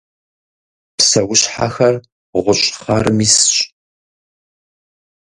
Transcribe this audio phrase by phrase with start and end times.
[0.97, 1.95] Псэущхьэхэр
[2.43, 3.49] гъущӏхъархэм исщ.